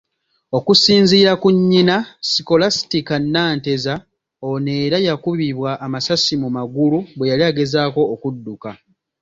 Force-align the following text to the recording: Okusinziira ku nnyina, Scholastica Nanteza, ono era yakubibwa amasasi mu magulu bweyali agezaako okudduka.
Okusinziira 0.57 1.31
ku 1.41 1.47
nnyina, 1.55 1.95
Scholastica 2.29 3.15
Nanteza, 3.33 3.93
ono 4.49 4.69
era 4.85 4.97
yakubibwa 5.07 5.71
amasasi 5.85 6.33
mu 6.41 6.49
magulu 6.57 6.97
bweyali 7.17 7.43
agezaako 7.51 8.01
okudduka. 8.13 8.69